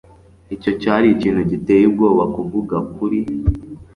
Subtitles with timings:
[0.55, 3.19] Icyo cyari ikintu giteye ubwoba kuvuga kuri.